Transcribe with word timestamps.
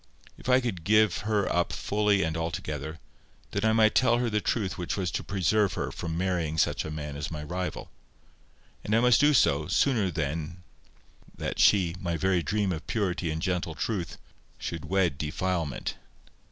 If 0.35 0.49
I 0.49 0.61
could 0.61 0.83
give 0.83 1.17
her 1.29 1.47
up 1.53 1.71
fully 1.71 2.23
and 2.23 2.35
altogether, 2.35 2.97
then 3.51 3.63
I 3.63 3.71
might 3.71 3.93
tell 3.93 4.17
her 4.17 4.31
the 4.31 4.41
truth 4.41 4.75
which 4.75 4.97
was 4.97 5.11
to 5.11 5.23
preserve 5.23 5.73
her 5.73 5.91
from 5.91 6.17
marrying 6.17 6.57
such 6.57 6.83
a 6.83 6.89
man 6.89 7.15
as 7.15 7.29
my 7.29 7.43
rival. 7.43 7.91
And 8.83 8.95
I 8.95 8.99
must 8.99 9.19
do 9.21 9.31
so, 9.31 9.67
sooner 9.67 10.09
than 10.09 10.63
that 11.37 11.59
she, 11.59 11.93
my 11.99 12.17
very 12.17 12.41
dream 12.41 12.71
of 12.71 12.87
purity 12.87 13.29
and 13.29 13.43
gentle 13.43 13.75
truth, 13.75 14.17
should 14.57 14.85
wed 14.85 15.19
defilement. 15.19 15.97